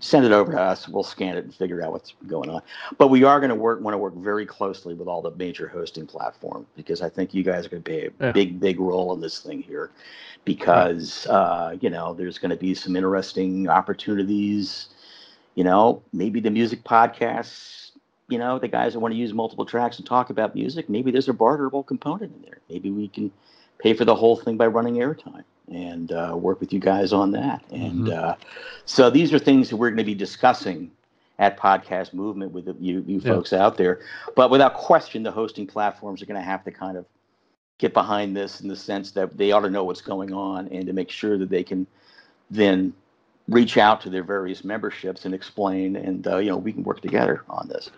[0.02, 0.88] send it over to us.
[0.88, 2.62] We'll scan it and figure out what's going on.
[2.98, 5.68] But we are going to work want to work very closely with all the major
[5.68, 8.32] hosting platforms because I think you guys are going to play a yeah.
[8.32, 9.92] big big role in this thing here
[10.46, 14.90] because uh, you know there's going to be some interesting opportunities.
[15.56, 17.92] You know, maybe the music podcasts.
[18.28, 20.88] You know, the guys that want to use multiple tracks and talk about music.
[20.88, 22.60] Maybe there's a barterable component in there.
[22.70, 23.32] Maybe we can
[23.80, 27.32] pay for the whole thing by running airtime and uh, work with you guys on
[27.32, 27.64] that.
[27.72, 28.30] And mm-hmm.
[28.30, 28.36] uh,
[28.86, 30.92] so these are things that we're going to be discussing
[31.38, 33.32] at Podcast Movement with you, you yeah.
[33.32, 34.02] folks out there.
[34.36, 37.06] But without question, the hosting platforms are going to have to kind of
[37.78, 40.86] get behind this in the sense that they ought to know what's going on and
[40.86, 41.88] to make sure that they can
[42.52, 42.94] then
[43.48, 47.02] reach out to their various memberships and explain and uh, you know we can work
[47.02, 47.90] together on this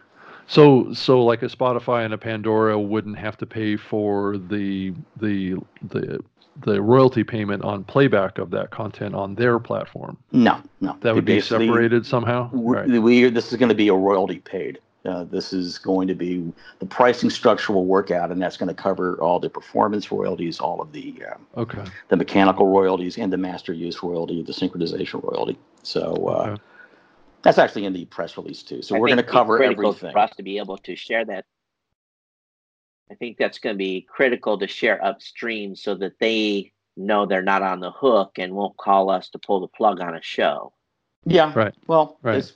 [0.47, 5.55] so, so like a Spotify and a Pandora wouldn't have to pay for the the
[5.89, 6.19] the
[6.63, 10.17] the royalty payment on playback of that content on their platform.
[10.31, 12.49] No, no, that would be separated somehow.
[12.53, 12.87] Right.
[12.87, 14.79] We this is going to be a royalty paid.
[15.03, 18.67] Uh, this is going to be the pricing structure will work out, and that's going
[18.67, 23.33] to cover all the performance royalties, all of the uh, okay, the mechanical royalties, and
[23.33, 25.57] the master use royalty, the synchronization royalty.
[25.83, 26.13] So.
[26.27, 26.61] Uh, okay.
[27.43, 28.81] That's actually in the press release too.
[28.81, 30.11] So I we're going to cover everything.
[30.11, 31.45] For us to be able to share that,
[33.09, 37.41] I think that's going to be critical to share upstream so that they know they're
[37.41, 40.73] not on the hook and won't call us to pull the plug on a show.
[41.25, 41.51] Yeah.
[41.55, 41.73] Right.
[41.87, 42.51] Well, right.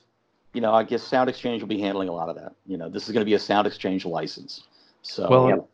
[0.54, 2.54] you know, I guess Sound Exchange will be handling a lot of that.
[2.66, 4.64] You know, this is going to be a Sound Exchange license.
[5.02, 5.30] So.
[5.30, 5.70] Well,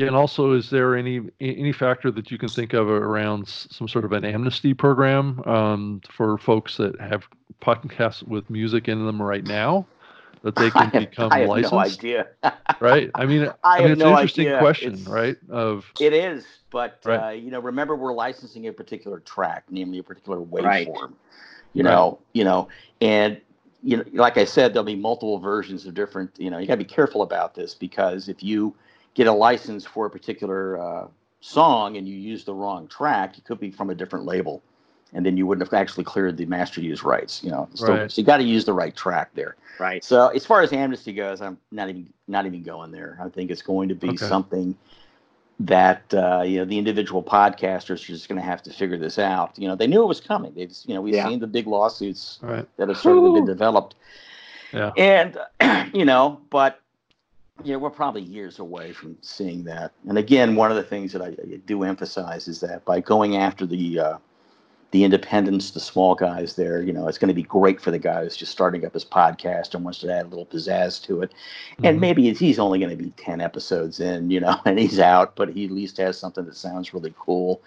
[0.00, 3.86] yeah, and also, is there any any factor that you can think of around some
[3.86, 7.28] sort of an amnesty program um, for folks that have
[7.60, 9.86] podcasts with music in them right now
[10.42, 11.72] that they can become I have licensed?
[11.72, 12.28] No idea.
[12.80, 13.10] right.
[13.14, 14.58] I mean, I, I mean, it's no an interesting idea.
[14.58, 15.36] question, it's, right?
[15.50, 17.16] Of it is, but right.
[17.16, 20.64] uh, you know, remember we're licensing a particular track, namely a particular waveform.
[20.64, 20.88] Right.
[21.74, 22.68] You know, you know,
[23.00, 23.40] and
[23.82, 26.30] you know, like I said, there'll be multiple versions of different.
[26.38, 28.74] You know, you got to be careful about this because if you
[29.14, 31.08] get a license for a particular uh,
[31.40, 34.62] song and you use the wrong track, it could be from a different label
[35.12, 37.42] and then you wouldn't have actually cleared the master use rights.
[37.42, 38.10] You know, so, right.
[38.10, 39.56] so you got to use the right track there.
[39.78, 40.04] Right.
[40.04, 43.18] So as far as amnesty goes, I'm not even not even going there.
[43.22, 44.26] I think it's going to be okay.
[44.26, 44.76] something
[45.60, 49.18] that uh, you know the individual podcasters are just going to have to figure this
[49.18, 49.58] out.
[49.58, 50.54] You know, they knew it was coming.
[50.54, 51.28] They've you know we've yeah.
[51.28, 52.66] seen the big lawsuits right.
[52.76, 53.94] that have sort of been developed.
[54.72, 54.92] Yeah.
[54.96, 55.38] And
[55.94, 56.79] you know, but
[57.64, 59.92] you know, we're probably years away from seeing that.
[60.08, 63.36] And again, one of the things that I, I do emphasize is that by going
[63.36, 64.18] after the uh,
[64.90, 66.82] the independents, the small guys there.
[66.82, 69.04] You know, it's going to be great for the guy who's just starting up his
[69.04, 71.30] podcast and wants to add a little pizzazz to it.
[71.30, 71.86] Mm-hmm.
[71.86, 75.36] And maybe he's only going to be 10 episodes in, you know, and he's out,
[75.36, 77.62] but he at least has something that sounds really cool.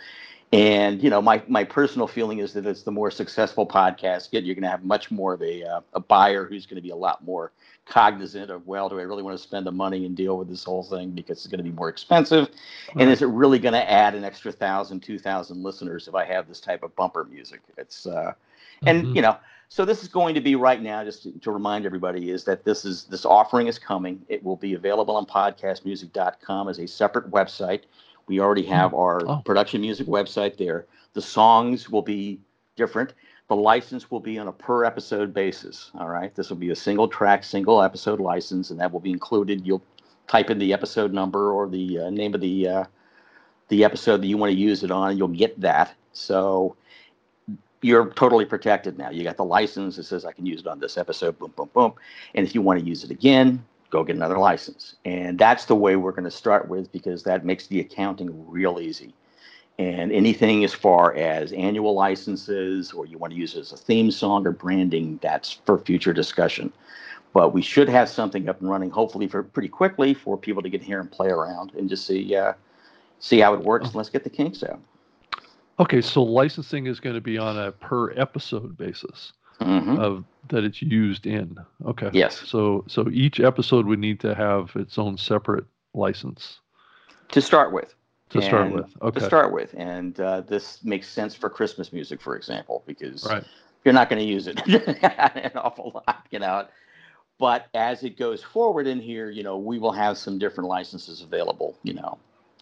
[0.54, 4.44] And, you know, my, my personal feeling is that it's the more successful podcast get,
[4.44, 6.92] you're going to have much more of a, uh, a buyer who's going to be
[6.92, 7.52] a lot more
[7.86, 10.63] cognizant of well do i really want to spend the money and deal with this
[10.63, 12.50] whole thing because it's going to be more expensive?
[12.98, 16.24] And is it really going to add an extra thousand two thousand listeners if i
[16.24, 17.62] have this type of bumper music?
[17.78, 18.34] It's uh
[18.86, 19.16] and mm-hmm.
[19.16, 19.38] you know
[19.70, 22.63] so this is going to be right now just to, to, remind everybody is that
[22.63, 24.22] this is this offering is coming.
[24.30, 27.82] It will be available on podcastmusic.com as a separate website
[28.28, 29.00] we already have mm.
[29.00, 29.42] our oh.
[29.46, 32.40] production music website there the songs will be
[32.76, 33.14] different
[33.50, 35.92] the license will be on a per episode basis.
[35.96, 36.34] All right.
[36.34, 39.68] This will be a single track, single episode license, and that will be included.
[39.68, 39.84] You'll
[40.28, 42.84] type in the episode number or the uh, name of the uh,
[43.68, 45.94] the episode that you want to use it on, and you'll get that.
[46.14, 46.76] So
[47.82, 49.10] you're totally protected now.
[49.10, 51.70] You got the license that says I can use it on this episode, boom, boom,
[51.74, 51.94] boom.
[52.34, 54.95] And if you want to use it again, go get another license.
[55.06, 58.79] And that's the way we're going to start with because that makes the accounting real
[58.79, 59.13] easy.
[59.77, 63.77] And anything as far as annual licenses or you want to use it as a
[63.77, 66.73] theme song or branding that's for future discussion.
[67.34, 70.69] But we should have something up and running hopefully for pretty quickly for people to
[70.69, 72.53] get here and play around and just see uh,
[73.19, 73.88] see how it works.
[73.88, 74.79] And let's get the kinks out.
[75.79, 79.98] Okay so licensing is going to be on a per episode basis mm-hmm.
[80.00, 81.58] of that it's used in.
[81.86, 82.10] Okay.
[82.13, 82.42] Yes.
[82.46, 86.60] So so each episode would need to have its own separate license
[87.34, 87.94] to start with.
[88.30, 88.86] To and start with.
[89.02, 89.20] Okay.
[89.20, 93.44] To start with, and uh, this makes sense for Christmas music, for example, because right.
[93.84, 96.66] you're not going to use it an awful lot, you know.
[97.39, 101.22] But as it goes forward in here, you know, we will have some different licenses
[101.22, 102.18] available, you know,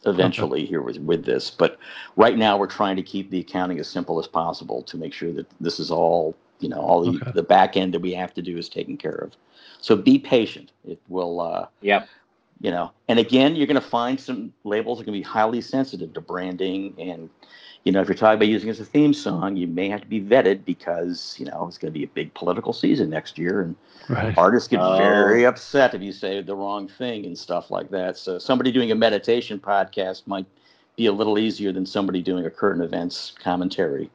[0.05, 0.69] eventually okay.
[0.69, 1.51] here with, with this.
[1.51, 1.77] But
[2.15, 5.31] right now, we're trying to keep the accounting as simple as possible to make sure
[5.33, 7.31] that this is all, you know, all the, okay.
[7.33, 9.33] the back end that we have to do is taken care of.
[9.81, 10.71] So be patient.
[10.87, 12.07] It will, uh, yep.
[12.59, 16.13] You know, and again, you're going to find some labels that can be highly sensitive
[16.13, 17.29] to branding and
[17.83, 20.01] you know, if you're talking about using it as a theme song, you may have
[20.01, 23.39] to be vetted because, you know, it's going to be a big political season next
[23.39, 23.61] year.
[23.61, 23.75] And
[24.07, 24.37] right.
[24.37, 24.97] artists get oh.
[24.97, 28.17] very upset if you say the wrong thing and stuff like that.
[28.17, 30.45] So somebody doing a meditation podcast might
[30.95, 34.11] be a little easier than somebody doing a current events commentary.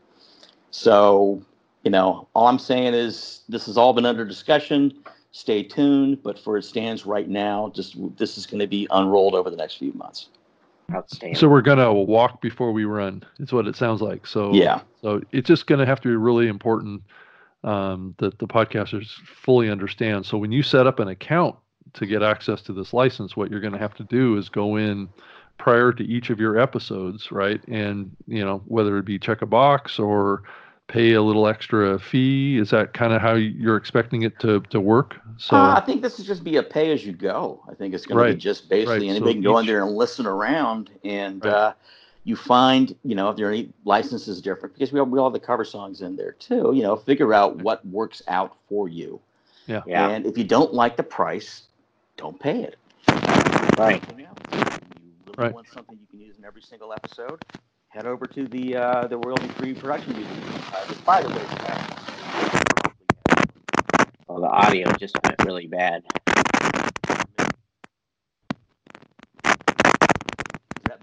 [0.71, 1.43] So,
[1.87, 4.93] you know, all I'm saying is this has all been under discussion.
[5.31, 6.21] Stay tuned.
[6.21, 9.57] But for it stands right now, just this is going to be unrolled over the
[9.57, 10.31] next few months.
[10.93, 11.37] Outstanding.
[11.37, 13.25] So we're gonna walk before we run.
[13.41, 14.27] It's what it sounds like.
[14.27, 14.81] So yeah.
[15.03, 17.03] So it's just gonna have to be really important
[17.65, 20.27] um, that the podcasters fully understand.
[20.27, 21.57] So when you set up an account
[21.95, 25.09] to get access to this license, what you're gonna have to do is go in
[25.59, 27.61] prior to each of your episodes, right?
[27.67, 30.45] And you know whether it be check a box or
[30.89, 32.59] pay a little extra fee?
[32.59, 35.17] Is that kind of how you're expecting it to, to work?
[35.37, 37.63] So uh, I think this is just be a pay as you go.
[37.69, 38.29] I think it's going right.
[38.29, 39.17] to be just basically right.
[39.17, 41.53] anybody so can go each, in there and listen around and right.
[41.53, 41.73] uh,
[42.25, 45.27] you find, you know, if there are any licenses different because we all, we all
[45.27, 48.89] have the cover songs in there too, you know, figure out what works out for
[48.89, 49.21] you.
[49.67, 49.83] Yeah.
[49.87, 50.09] yeah.
[50.09, 51.63] And if you don't like the price,
[52.17, 52.77] don't pay it.
[53.79, 54.03] Right.
[54.09, 55.53] You really right.
[55.53, 57.45] want something you can use in every single episode,
[57.97, 60.37] head over to the uh, the royalty free production music.
[60.75, 61.43] Uh, by the way,
[64.29, 66.05] well, the audio just went really bad.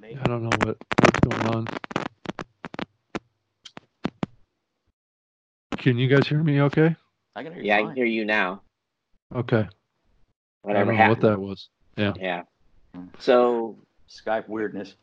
[0.04, 1.68] I don't know what what's going on.
[5.78, 6.62] Can you guys hear me?
[6.62, 6.96] Okay.
[7.36, 7.68] I can hear you.
[7.68, 7.86] Yeah, fine.
[7.86, 8.62] I can hear you now.
[9.36, 9.68] Okay.
[10.62, 11.70] Whatever I don't know what that was.
[11.98, 12.14] Yeah.
[12.20, 12.44] Yeah.
[13.18, 13.78] So
[14.08, 14.94] Skype weirdness.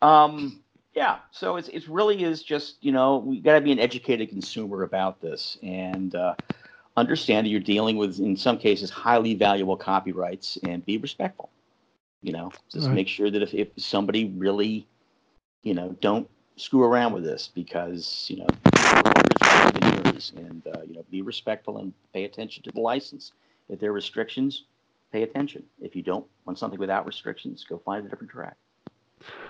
[0.00, 0.62] Um,
[0.94, 4.28] yeah, so it's it really is just you know we got to be an educated
[4.28, 6.34] consumer about this and uh,
[6.96, 11.50] understand that you're dealing with in some cases highly valuable copyrights and be respectful.
[12.22, 12.94] You know, just right.
[12.94, 14.86] make sure that if, if somebody really,
[15.62, 18.48] you know, don't screw around with this because you know
[20.36, 23.32] and uh, you know be respectful and pay attention to the license.
[23.68, 24.64] If there are restrictions,
[25.12, 25.64] pay attention.
[25.80, 28.56] If you don't want something without restrictions, go find a different track.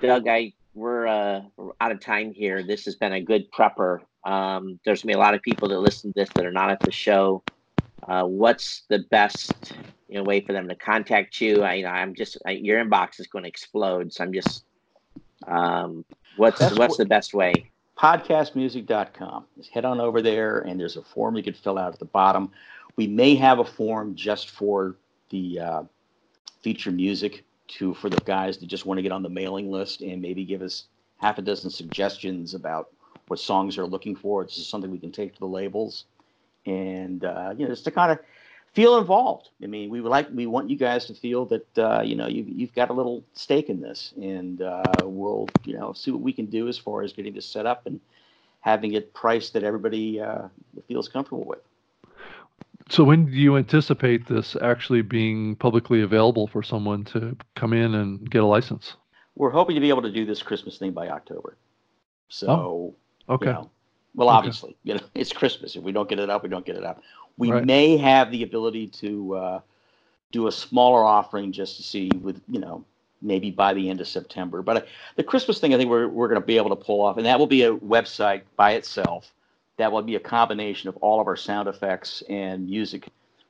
[0.01, 2.63] Doug, I we're, uh, we're out of time here.
[2.63, 4.01] This has been a good prepper.
[4.25, 6.71] Um, there's gonna be a lot of people that listen to this that are not
[6.71, 7.43] at the show.
[8.07, 9.75] Uh, what's the best
[10.09, 11.63] you know, way for them to contact you?
[11.63, 14.13] I, you know, I'm just I, your inbox is going to explode.
[14.13, 14.65] So I'm just,
[15.47, 16.05] um,
[16.37, 17.71] what's That's what's what, the best way?
[17.99, 19.45] Podcastmusic.com.
[19.59, 22.07] Just head on over there, and there's a form you can fill out at the
[22.07, 22.51] bottom.
[22.97, 24.97] We may have a form just for
[25.29, 25.83] the uh,
[26.63, 30.03] feature music to for the guys that just want to get on the mailing list
[30.03, 30.85] and maybe give us
[31.19, 32.91] half a dozen suggestions about
[33.29, 34.45] what songs they're looking for.
[34.45, 36.05] This is something we can take to the labels,
[36.67, 38.19] and uh, you know, just to kind of
[38.73, 39.51] feel involved.
[39.63, 42.27] I mean, we would like we want you guys to feel that uh, you know
[42.27, 46.23] you, you've got a little stake in this, and uh, we'll you know see what
[46.23, 48.01] we can do as far as getting this set up and
[48.61, 50.49] having it priced that everybody uh,
[50.87, 51.61] feels comfortable with.
[52.91, 57.95] So when do you anticipate this actually being publicly available for someone to come in
[57.95, 58.97] and get a license?
[59.37, 61.57] We're hoping to be able to do this Christmas thing by October.
[62.29, 62.95] So, oh,
[63.35, 63.47] okay.
[63.47, 63.71] You know,
[64.17, 64.79] well, obviously, okay.
[64.83, 65.77] you know, it's Christmas.
[65.77, 67.01] If we don't get it up, we don't get it up.
[67.37, 67.65] We right.
[67.65, 69.61] may have the ability to uh,
[70.33, 72.85] do a smaller offering just to see with, you know,
[73.23, 74.63] maybe by the end of September.
[74.63, 74.81] But uh,
[75.15, 77.27] the Christmas thing, I think we're, we're going to be able to pull off, and
[77.27, 79.33] that will be a website by itself
[79.81, 83.09] that will be a combination of all of our sound effects and music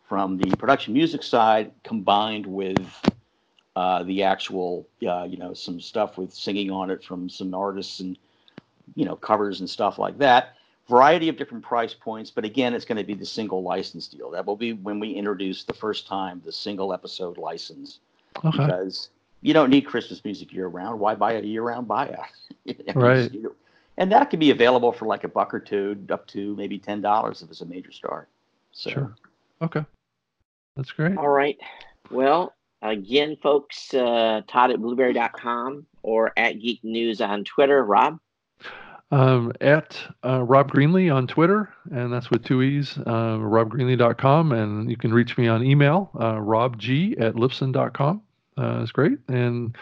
[0.09, 2.79] from the production music side combined with
[3.75, 7.99] uh, the actual, uh, you know, some stuff with singing on it from some artists
[7.99, 8.17] and,
[8.95, 10.55] you know, covers and stuff like that.
[10.89, 14.31] Variety of different price points, but again, it's going to be the single license deal.
[14.31, 17.99] That will be when we introduce the first time the single episode license.
[18.45, 18.51] Okay.
[18.51, 19.09] Because
[19.41, 21.01] you don't need Christmas music year round.
[21.01, 22.27] Why buy a year round buyout?
[22.95, 23.33] right
[24.01, 27.03] and that can be available for like a buck or two, up to maybe ten
[27.03, 28.27] dollars if it's a major star.
[28.73, 28.91] So.
[28.91, 29.15] Sure.
[29.63, 29.85] Okay.
[30.75, 31.19] That's great.
[31.19, 31.59] All right.
[32.11, 37.85] Well, again, folks, uh, Todd at blubrry.com or at Geek News on Twitter.
[37.85, 38.19] Rob?
[39.13, 44.53] Um, at uh, Rob Greenlee on Twitter, and that's with two E's, uh, robgreenlee.com.
[44.53, 48.23] And you can reach me on email, uh, robg at libsyn.com.
[48.57, 49.19] Uh, it's great.
[49.29, 49.77] And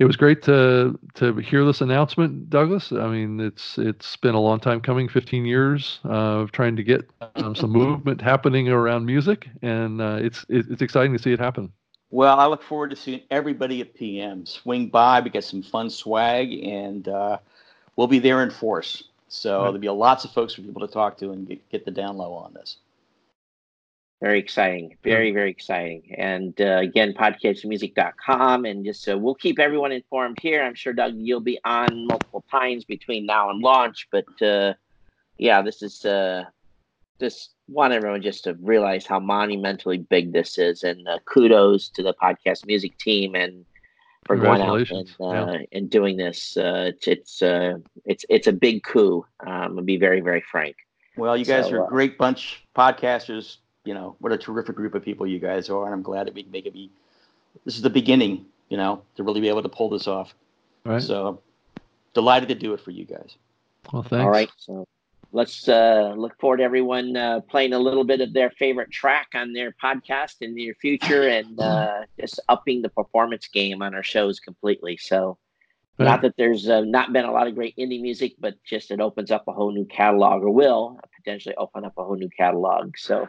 [0.00, 2.90] it was great to to hear this announcement, Douglas.
[2.90, 6.82] I mean, it's it's been a long time coming, 15 years uh, of trying to
[6.82, 11.38] get um, some movement happening around music, and uh, it's it's exciting to see it
[11.38, 11.70] happen.
[12.10, 15.20] Well, I look forward to seeing everybody at PM swing by.
[15.20, 17.36] We get some fun swag, and uh,
[17.94, 19.04] we'll be there in force.
[19.28, 19.64] So right.
[19.64, 22.16] there'll be lots of folks for people to talk to and get, get the down
[22.16, 22.78] low on this.
[24.20, 24.96] Very exciting.
[25.02, 26.14] Very, very exciting.
[26.18, 28.66] And uh, again, podcastmusic.com.
[28.66, 30.62] And just uh, we'll keep everyone informed here.
[30.62, 34.08] I'm sure, Doug, you'll be on multiple times between now and launch.
[34.12, 34.74] But uh,
[35.38, 36.44] yeah, this is uh,
[37.18, 40.82] just want everyone just to realize how monumentally big this is.
[40.82, 43.64] And uh, kudos to the podcast music team and
[44.26, 45.58] for going out and, uh, yeah.
[45.72, 46.58] and doing this.
[46.58, 49.24] Uh, it's it's, uh, it's it's a big coup.
[49.46, 50.76] Um, to be very very frank.
[51.16, 54.76] Well, you guys so, are a uh, great bunch podcasters you know, what a terrific
[54.76, 55.84] group of people you guys are.
[55.84, 56.90] And I'm glad that we can make it be,
[57.64, 60.34] this is the beginning, you know, to really be able to pull this off.
[60.84, 61.02] Right.
[61.02, 61.40] So
[62.14, 63.36] delighted to do it for you guys.
[63.92, 64.22] Well, thanks.
[64.22, 64.50] All right.
[64.56, 64.86] So
[65.32, 69.28] let's uh, look forward to everyone uh, playing a little bit of their favorite track
[69.34, 73.94] on their podcast in the near future and uh, just upping the performance game on
[73.94, 74.96] our shows completely.
[74.96, 75.38] So,
[75.98, 76.06] right.
[76.06, 79.00] not that there's uh, not been a lot of great indie music, but just it
[79.00, 82.96] opens up a whole new catalog or will potentially open up a whole new catalog.
[82.96, 83.28] So,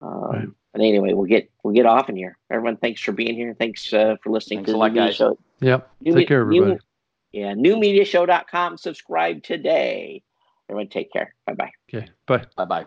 [0.00, 0.48] um, right.
[0.72, 2.38] But anyway, we'll get we'll get off in here.
[2.50, 3.54] Everyone, thanks for being here.
[3.58, 5.16] Thanks uh, for listening thanks to the lot, guys.
[5.16, 5.38] show.
[5.60, 5.90] Yep.
[6.00, 6.72] New, take care, everybody.
[6.72, 6.78] New,
[7.32, 8.76] yeah, newmediashow.com.
[8.76, 10.22] Subscribe today.
[10.68, 11.34] Everyone, take care.
[11.46, 11.70] Bye bye.
[11.92, 12.08] Okay.
[12.26, 12.44] Bye.
[12.56, 12.86] Bye bye.